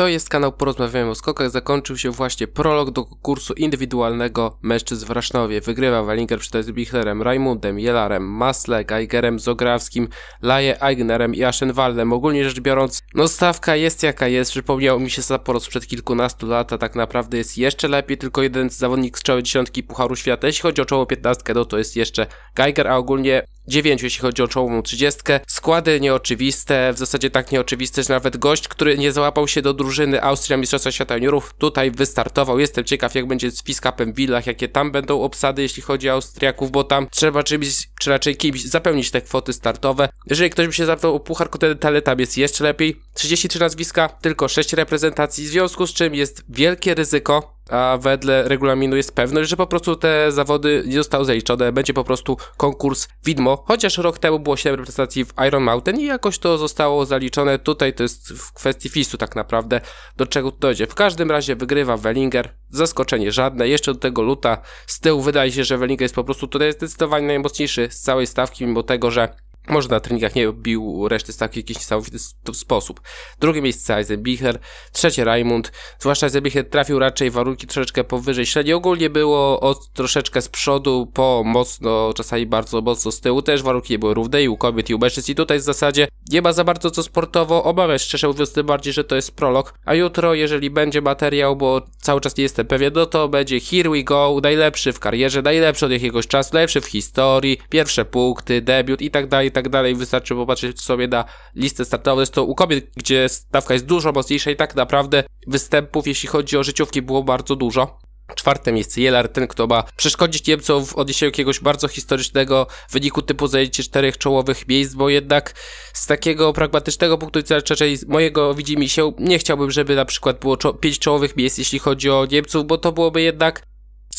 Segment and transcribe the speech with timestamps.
[0.00, 1.50] To jest kanał Porozmawiamy o skokach.
[1.50, 5.60] Zakończył się właśnie prolog do konkursu indywidualnego mężczyzn w Rasznowie.
[5.60, 10.08] Wygrywa Wellinger przed Bichlerem, Raimundem, Jelarem, Masle, Geigerem, Zograwskim,
[10.42, 12.12] Laje, Eignerem i Aschenwaldem.
[12.12, 14.50] Ogólnie rzecz biorąc, no stawka jest jaka jest.
[14.50, 18.18] Przypomniał mi się Sapporo sprzed kilkunastu lat, a tak naprawdę jest jeszcze lepiej.
[18.18, 20.46] Tylko jeden zawodnik z czołowej dziesiątki Pucharu Świata.
[20.46, 24.42] Jeśli chodzi o czoło 15, no to jest jeszcze Geiger, a ogólnie 9, jeśli chodzi
[24.42, 25.20] o czołową 30.
[25.46, 30.22] Składy nieoczywiste, w zasadzie tak nieoczywiste, że nawet gość, który nie załapał się do drużyny
[30.22, 32.58] Austria Mistrzostwa Świata Juniorów, tutaj wystartował.
[32.58, 36.70] Jestem ciekaw, jak będzie z Fiskapem Villach, jakie tam będą obsady, jeśli chodzi o Austriaków,
[36.70, 40.08] bo tam trzeba czymś, czy raczej kimś zapełnić te kwoty startowe.
[40.26, 43.00] Jeżeli ktoś by się zapytał o Puchar Kontynentalny, tam jest jeszcze lepiej.
[43.14, 48.96] 33 nazwiska, tylko 6 reprezentacji, w związku z czym jest wielkie ryzyko, a wedle regulaminu
[48.96, 53.64] jest pewność, że po prostu te zawody nie zostały zaliczone, będzie po prostu konkurs widmo,
[53.66, 57.94] chociaż rok temu było 7 reprezentacji w Iron Mountain i jakoś to zostało zaliczone, tutaj
[57.94, 59.80] to jest w kwestii FIS-u tak naprawdę,
[60.16, 60.86] do czego to dojdzie.
[60.86, 64.62] W każdym razie wygrywa Wellinger, zaskoczenie żadne, jeszcze do tego luta.
[64.86, 68.66] Z tyłu wydaje się, że Wellinger jest po prostu tutaj zdecydowanie najmocniejszy z całej stawki,
[68.66, 69.28] mimo tego, że
[69.70, 72.18] może na treningach nie bił reszty stawki w jakiś niesamowity
[72.52, 73.00] sposób.
[73.40, 74.58] Drugie miejsce Eisenbicher,
[74.92, 78.74] trzecie Raimund, zwłaszcza Eisenbicher trafił raczej warunki troszeczkę powyżej średniej.
[78.74, 83.42] Ogólnie było od troszeczkę z przodu po mocno, czasami bardzo mocno z tyłu.
[83.42, 86.08] Też warunki nie były równe i u kobiet i u mężczyzn i tutaj w zasadzie
[86.30, 89.74] nie ma za bardzo co sportowo obawiać, szczerze mówiąc tym bardziej, że to jest prolog.
[89.84, 93.90] A jutro, jeżeli będzie materiał, bo cały czas nie jestem pewien, no to będzie here
[93.90, 99.02] we go, najlepszy w karierze, najlepszy od jakiegoś czasu, najlepszy w historii, pierwsze punkty, debiut
[99.02, 99.94] i tak dalej, i tak dalej.
[99.94, 102.20] Wystarczy popatrzeć sobie na listę startową.
[102.20, 106.56] Jest to u kobiet, gdzie stawka jest dużo mocniejsza i tak naprawdę występów, jeśli chodzi
[106.56, 107.98] o życiówki, było bardzo dużo.
[108.34, 113.46] Czwarte miejsce, Jelar, ten kto ma przeszkodzić Niemcom w odniesieniu jakiegoś bardzo historycznego wyniku typu
[113.46, 115.54] zajęcie czterech czołowych miejsc, bo jednak
[115.92, 120.40] z takiego pragmatycznego punktu widzenia, raczej mojego widzi mi się, nie chciałbym, żeby na przykład
[120.40, 123.62] było czo pięć czołowych miejsc, jeśli chodzi o Niemców, bo to byłoby jednak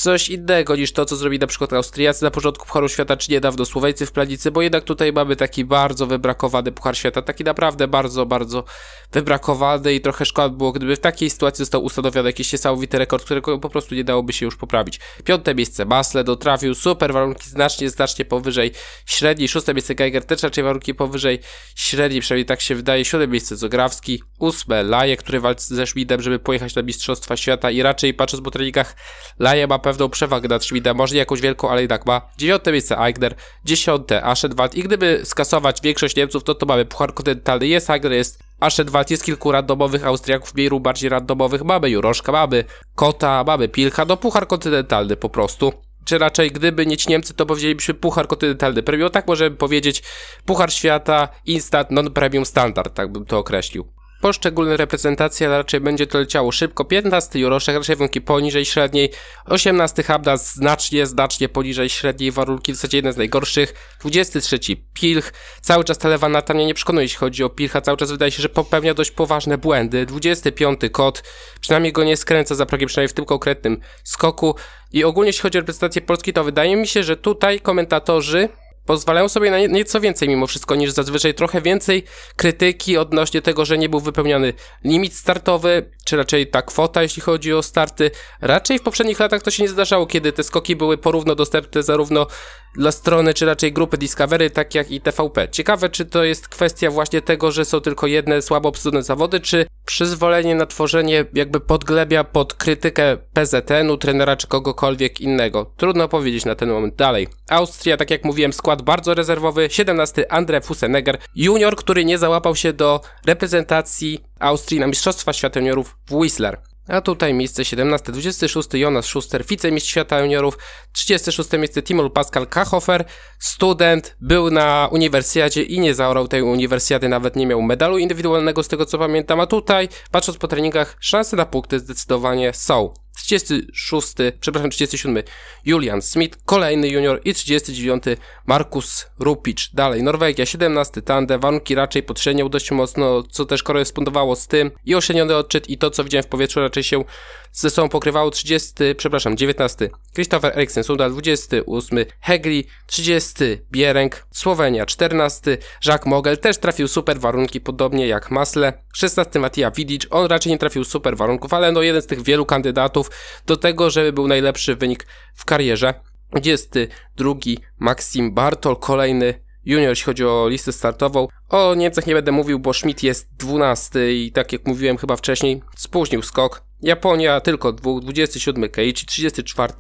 [0.02, 3.66] coś innego niż to, co zrobili na przykład Austriacy na początku Pucharu Świata, czy niedawno
[3.66, 8.26] Słoweńcy w Planicy, bo jednak tutaj mamy taki bardzo wybrakowany Puchar Świata, taki naprawdę bardzo,
[8.26, 8.64] bardzo
[9.12, 13.60] wybrakowany i trochę szkoda było, gdyby w takiej sytuacji został ustanowiony jakiś niesamowity rekord, którego
[13.60, 15.00] po prostu nie dałoby się już poprawić.
[15.24, 18.72] Piąte miejsce Basle dotrafił, super warunki znacznie, znacznie powyżej
[19.06, 21.40] średniej, szóste miejsce Geiger też raczej warunki powyżej
[21.76, 26.40] średniej, przynajmniej tak się wydaje, siódme miejsce Zograwski, ósme Laje, który walczy ze Schmidem, żeby
[26.40, 28.96] pojechać na Mistrzostwa Świata i raczej patrząc po treningach
[29.40, 32.22] Laje ma pewną przewagę nad Schmidem, może nie jakąś wielką, ale tak ma.
[32.38, 32.98] Dziewiąte miejsce.
[32.98, 33.36] Eigner,
[33.66, 38.44] dziesiąte Aschenwald i gdyby skasować większość Niemców, to to mamy Puchar Kontynentalny, jest Eigner, jest
[38.60, 42.64] Aschenwald, jest kilku randomowych Austriaków, mniej lub bardziej randomowych, mamy Juroszka, mamy
[42.96, 45.74] Kota, mamy Pilcha, no Puchar Kontynentalny po prostu.
[46.06, 50.04] Czy raczej gdyby nie ci Niemcy, to powiedzielibyśmy puchar kontynentalny premium, tak możemy powiedzieć
[50.46, 56.52] puchar świata, instant, non-premium standard, tak bym to określił poszczególne reprezentacje, raczej będzie to leciało
[56.52, 56.86] szybko.
[56.86, 59.12] 15 Juroszek, raczej warunki poniżej średniej.
[59.46, 63.74] 18 Habdas znacznie, znacznie poniżej średniej warunki, w zasadzie jeden z najgorszych.
[64.02, 64.60] 23
[64.94, 68.42] Pilch, cały czas ta Natania nie przekonuje, jeśli chodzi o Pilcha, cały czas wydaje się,
[68.42, 70.06] że popełnia dość poważne błędy.
[70.06, 71.24] 25 Kot,
[71.62, 74.56] przynajmniej go nie skręca za progiem, przynajmniej w tym konkretnym skoku.
[74.92, 78.50] I ogólnie jeśli chodzi o reprezentację Polski, to wydaje mi się, że tutaj komentatorzy
[78.86, 82.04] pozwalają sobie na nieco więcej mimo wszystko niż zazwyczaj, trochę więcej
[82.36, 84.54] krytyki odnośnie tego, że nie był wypełniony
[84.84, 88.12] limit startowy, czy raczej ta kwota, jeśli chodzi o starty.
[88.42, 92.28] Raczej w poprzednich latach to się nie zdarzało, kiedy te skoki były porówno dostępne zarówno
[92.76, 95.48] dla strony, czy raczej grupy Discovery, tak jak i TVP.
[95.50, 99.66] Ciekawe, czy to jest kwestia właśnie tego, że są tylko jedne słabo obsadzone zawody, czy
[99.86, 105.74] przyzwolenie na tworzenie jakby podglebia pod krytykę PZN-u, trenera czy kogokolwiek innego.
[105.78, 106.96] Trudno powiedzieć na ten moment.
[106.96, 107.28] Dalej.
[107.50, 109.68] Austria, tak jak mówiłem, skład bardzo rezerwowy.
[109.72, 115.98] 17 Andre Fusenegger, junior, który nie załapał się do reprezentacji Austrii na Mistrzostwa Świata Juniorów
[116.06, 116.62] w Whistler.
[116.88, 120.58] A tutaj miejsce 17, 26 Jonas Schuster, wicemistrz świata juniorów,
[120.92, 123.06] 36 miejsce Timur Pascal Kachofer,
[123.40, 128.68] student, był na uniwersjadzie i nie zaorał tej uniwersjady, nawet nie miał medalu indywidualnego z
[128.68, 132.94] tego co pamiętam, a tutaj, patrząc po treningach, szanse na punkty zdecydowanie są.
[133.16, 135.24] 36, przepraszam, 37
[135.66, 138.04] Julian Smith, kolejny junior i 39
[138.46, 139.70] Markus Rupic.
[139.74, 144.72] Dalej Norwegia, 17 Tande, warunki raczej podszeniał dość mocno, co też korespondowało z tym.
[144.86, 147.04] I oszeniony odczyt i to, co widziałem w powietrzu raczej się
[147.52, 148.32] ze sobą pokrywało.
[148.32, 153.34] 30, przepraszam, 19 Christopher Eriksen, Sundal 28 Hegli, 30
[153.72, 156.38] Bieręk, Słowenia 14 Jacques Mogel.
[156.38, 161.18] Też trafił super warunki, podobnie jak Masle, 16 Matija Vidic, on raczej nie trafił super
[161.18, 163.01] warunków, ale no jeden z tych wielu kandydatów
[163.46, 165.94] do tego, żeby był najlepszy wynik w karierze.
[166.32, 167.34] 22
[167.80, 169.34] Maxim Bartol, kolejny
[169.66, 171.28] junior, jeśli chodzi o listę startową.
[171.50, 175.62] O Niemcach nie będę mówił, bo Schmidt jest 12 i tak jak mówiłem chyba wcześniej,
[175.76, 176.64] spóźnił skok.
[176.82, 179.74] Japonia tylko dwóch, 27 Keiichi, 34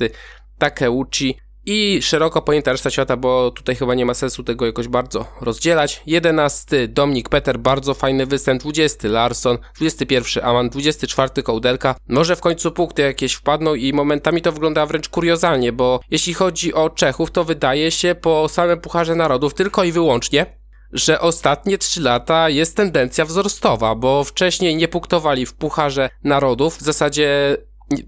[0.57, 5.25] Takeuchi i szeroko pojęta reszta świata, bo tutaj chyba nie ma sensu tego jakoś bardzo
[5.41, 6.01] rozdzielać.
[6.05, 11.95] 11 Dominik Peter, bardzo fajny występ, 20 Larson, 21 Aman, 24 Kołdelka.
[12.07, 16.73] Może w końcu punkty jakieś wpadną i momentami to wygląda wręcz kuriozalnie, bo jeśli chodzi
[16.73, 20.61] o Czechów, to wydaje się po samym Pucharze Narodów tylko i wyłącznie,
[20.93, 26.81] że ostatnie 3 lata jest tendencja wzrostowa, bo wcześniej nie punktowali w Pucharze Narodów, w
[26.81, 27.57] zasadzie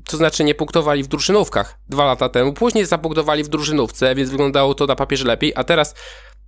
[0.06, 4.76] to znaczy nie punktowali w drużynówkach dwa lata temu, później zapunktowali w drużynówce, więc wyglądało
[4.76, 5.96] to na papierze lepiej, a teraz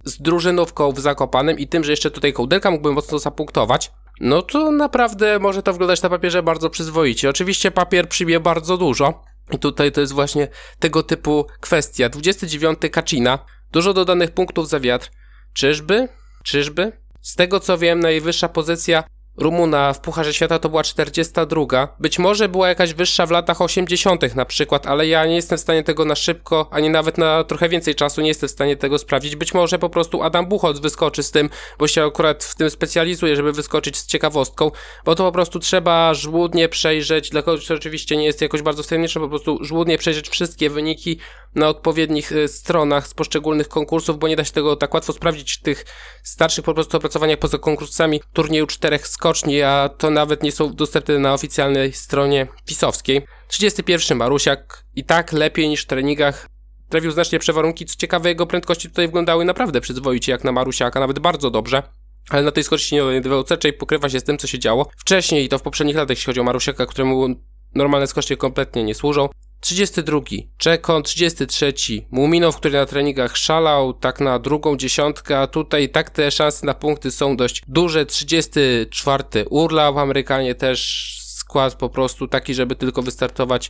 [0.06, 4.72] z drużynówką w Zakopanem i tym, że jeszcze tutaj kołdelka mógłby mocno zapunktować, no to
[4.72, 7.30] naprawdę może to wyglądać na papierze bardzo przyzwoicie.
[7.30, 10.48] Oczywiście papier przyjmie bardzo dużo i tutaj to jest właśnie
[10.80, 12.10] tego typu kwestia.
[12.10, 13.40] 29 Kaczina,
[13.72, 15.12] dużo dodanych punktów za wiatr.
[15.54, 16.08] Czyżby?
[16.44, 16.92] Czyżby?
[17.22, 19.04] Z tego co wiem, najwyższa pozycja
[19.38, 21.96] Rumuna w Pucharze Świata to była 42.
[22.00, 24.36] Być może była jakaś wyższa w latach 80.
[24.36, 27.70] na przykład, ale ja nie jestem w stanie tego na szybko, ani nawet na trochę
[27.70, 29.36] więcej czasu nie jestem w stanie tego sprawdzić.
[29.36, 31.50] Być może po prostu Adam Buchholz wyskoczy z tym,
[31.80, 34.72] bo się akurat w tym specjalizuje, żeby wyskoczyć z ciekawostką,
[35.06, 39.20] bo to po prostu trzeba żłudnie przejrzeć, dla kogoś oczywiście nie jest jakoś bardzo wtajemnicze,
[39.20, 41.20] po prostu żłudnie przejrzeć wszystkie wyniki
[41.56, 45.54] na odpowiednich y, stronach z poszczególnych konkursów, bo nie da się tego tak łatwo sprawdzić
[45.54, 45.86] w tych
[46.24, 51.20] starszych po prostu opracowaniach poza konkursami turnieju czterech skoczni, a to nawet nie są dostępne
[51.20, 53.26] na oficjalnej stronie pisowskiej.
[53.48, 56.48] 31 Marusiak i tak lepiej niż w treningach
[56.90, 57.86] trafił znacznie przewarunki.
[57.86, 61.84] Co ciekawe, jego prędkości tutaj wyglądały naprawdę przyzwoicie, jak na Marusiaka, nawet bardzo dobrze.
[62.30, 65.50] Ale na tej skoczni nie raczej pokrywa się z tym, co się działo wcześniej i
[65.50, 67.28] to w poprzednich latach, jeśli chodzi o Marusiaka, któremu
[67.76, 69.30] normalne skocznie kompletnie nie służą.
[69.66, 70.22] 32.
[70.58, 71.74] Czekon, 33.
[72.12, 76.74] Muminow, który na treningach szalał, tak na drugą dziesiątkę, a tutaj tak te szanse na
[76.74, 78.06] punkty są dość duże.
[78.06, 79.24] 34.
[79.50, 83.70] Urlał, Amerykanie też skład po prostu taki, żeby tylko wystartować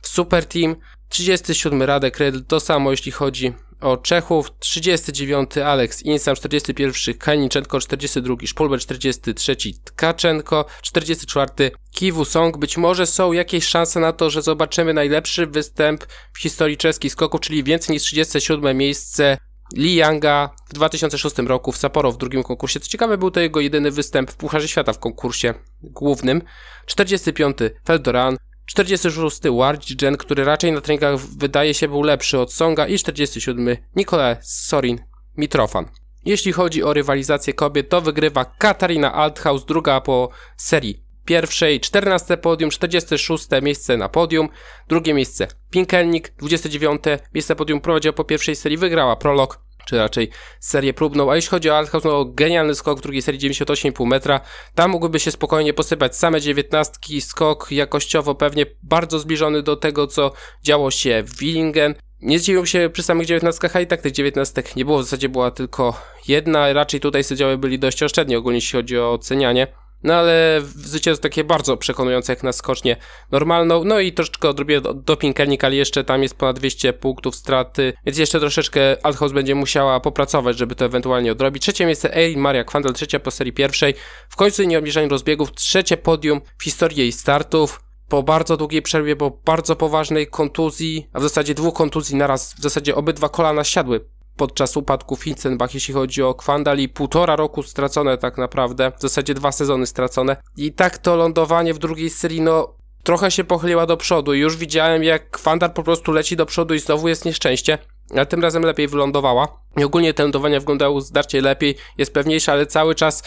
[0.00, 0.76] w Super Team.
[1.08, 1.82] 37.
[1.82, 3.52] Radek Rydl, to samo jeśli chodzi
[3.86, 12.56] o Czechów, 39 Alex Insam, 41 Kaniczenko, 42 Szpulber, 43 Tkaczenko, 44 Kiwu Song.
[12.56, 17.40] Być może są jakieś szanse na to, że zobaczymy najlepszy występ w historii czeskich skoków,
[17.40, 19.38] czyli więcej niż 37 miejsce
[19.76, 22.80] Li Yanga w 2006 roku w Sapporo w drugim konkursie.
[22.80, 26.42] Co ciekawe, był to jego jedyny występ w Pucharze Świata w konkursie głównym.
[26.86, 28.36] 45 Feldoran,
[28.66, 34.36] 46 Wardzigen, który raczej na treningach wydaje się był lepszy od Songa i 47 Nikolaj
[34.42, 34.98] Sorin
[35.36, 35.86] Mitrofan.
[36.24, 42.70] Jeśli chodzi o rywalizację kobiet, to wygrywa Katarina Althaus, druga po serii pierwszej, 14 podium,
[42.70, 44.48] 46 miejsce na podium,
[44.88, 47.02] drugie miejsce Pinkelnik, 29
[47.34, 50.30] miejsce podium prowadziła po pierwszej serii, wygrała prolog, czy raczej
[50.60, 51.30] serię próbną.
[51.30, 54.40] A jeśli chodzi o Althaus, no genialny skok w drugiej serii 98,5 metra.
[54.74, 60.32] Tam mógłby się spokojnie posypać same dziewiętnastki, skok jakościowo pewnie bardzo zbliżony do tego, co
[60.62, 61.94] działo się w Willingen.
[62.20, 65.28] Nie zdziwił się przy samych dziewiętnastkach, a i tak tych dziewiętnastek nie było, w zasadzie
[65.28, 69.66] była tylko jedna, raczej tutaj sędziowie byli dość oszczędni ogólnie jeśli chodzi o ocenianie.
[70.06, 72.96] No ale zwycięstwo takie bardzo przekonujące jak na skocznie
[73.30, 73.84] normalną.
[73.84, 78.40] No i troszeczkę odrobię doping ale jeszcze tam jest ponad 200 punktów straty, więc jeszcze
[78.40, 81.62] troszeczkę Althaus będzie musiała popracować, żeby to ewentualnie odrobić.
[81.62, 83.94] Trzecie miejsce Ej, Maria Kwandel, trzecia po serii pierwszej.
[84.28, 89.16] W końcu nie obniżaniu rozbiegów, trzecie podium w historii jej startów po bardzo długiej przerwie,
[89.16, 94.15] po bardzo poważnej kontuzji, a w zasadzie dwóch kontuzji naraz, w zasadzie obydwa kolana siadły
[94.36, 99.34] podczas upadku Fincenbach, jeśli chodzi o Kwandal i półtora roku stracone tak naprawdę, w zasadzie
[99.34, 100.36] dwa sezony stracone.
[100.56, 105.04] I tak to lądowanie w drugiej serii, no trochę się pochyliła do przodu już widziałem
[105.04, 107.78] jak Kwandal po prostu leci do przodu i znowu jest nieszczęście,
[108.10, 109.60] ale tym razem lepiej wylądowała.
[109.76, 113.22] I ogólnie te lądowania wyglądały znacznie lepiej, jest pewniejsze, ale cały czas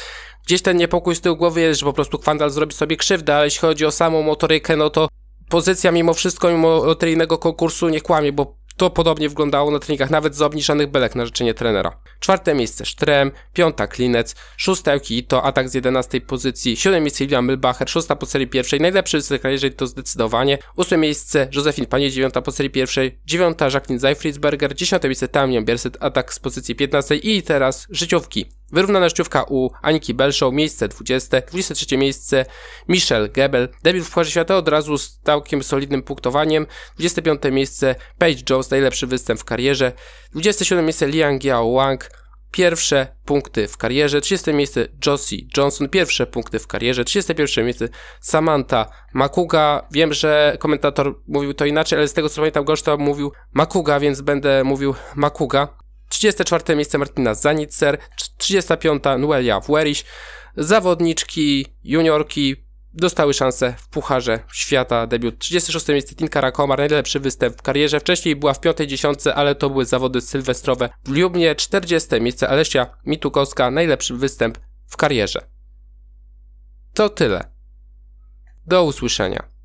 [0.46, 3.46] gdzieś ten niepokój z tyłu głowy jest, że po prostu Kwandal zrobi sobie krzywdę, ale
[3.46, 5.08] jeśli chodzi o samą motorykę, no to
[5.50, 10.36] pozycja mimo wszystko, mimo loteryjnego konkursu nie kłamie, bo to podobnie wyglądało na treningach nawet
[10.36, 12.02] z obniżonych belek na życzenie trenera.
[12.20, 14.92] Czwarte miejsce Sztrem, piąta Klinec, szósta
[15.28, 19.44] to atak z 11 pozycji, siódme miejsce Ilian Milbacher, szósta po serii pierwszej, najlepszy z
[19.44, 25.08] jeżeli to zdecydowanie, ósme miejsce Józefin Panie, dziewiąta po serii pierwszej, dziewiąta Jacqueline Zeifridsberger, dziesiąte
[25.08, 28.59] miejsce Tamian Bierset, atak z pozycji 15 i teraz życiówki.
[28.72, 32.46] Wyrównana życiówka u Aniki Belshow, miejsce 20, 23 miejsce
[32.88, 38.42] Michelle Gebel, debiut w Pucharze Świata od razu z całkiem solidnym punktowaniem, 25 miejsce Paige
[38.50, 39.92] Jones, najlepszy występ w karierze,
[40.32, 42.10] 27 miejsce Liang Yao Wang,
[42.52, 47.90] pierwsze punkty w karierze, 30 miejsce Josie Johnson, pierwsze punkty w karierze, 31 miejsce
[48.22, 53.32] Samantha Makuga, wiem, że komentator mówił to inaczej, ale z tego co pamiętam Goszta mówił
[53.54, 55.68] Makuga, więc będę mówił Makuga,
[56.10, 57.98] 34 miejsce Martina Zanitzer,
[58.38, 60.06] 35 Nuelia Weriś.
[60.58, 62.56] Zawodniczki, juniorki
[62.94, 68.00] dostały szansę w Pucharze Świata, debiut 36 miejsce Tinkara Komar, najlepszy występ w karierze.
[68.00, 70.90] Wcześniej była w piątej dziesiątce, ale to były zawody sylwestrowe.
[71.06, 75.42] W Liubnie 40 miejsce Alesia Mitukowska, najlepszy występ w karierze.
[76.94, 77.52] To tyle.
[78.66, 79.59] Do usłyszenia.